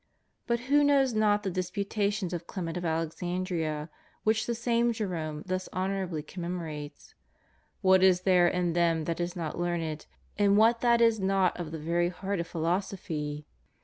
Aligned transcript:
* 0.25 0.47
But 0.47 0.61
who 0.61 0.83
knows 0.83 1.13
not 1.13 1.43
the 1.43 1.51
disputations 1.51 2.33
of 2.33 2.47
Clement 2.47 2.75
of 2.75 2.83
Alex 2.83 3.17
andria, 3.21 3.87
which 4.23 4.47
the 4.47 4.55
same 4.55 4.91
Jerome 4.91 5.43
thus 5.45 5.69
honorably 5.73 6.23
com 6.23 6.43
memorates: 6.43 7.13
"What 7.81 8.01
is 8.01 8.21
there 8.21 8.47
in 8.47 8.73
them 8.73 9.03
that 9.03 9.19
is 9.19 9.35
not 9.35 9.59
learned, 9.59 10.07
and 10.39 10.57
what 10.57 10.81
that 10.81 11.01
is 11.01 11.19
not 11.19 11.55
of 11.59 11.69
the 11.71 11.77
very 11.77 12.09
heart 12.09 12.39
of 12.39 12.47
philosophy?'" 12.47 13.45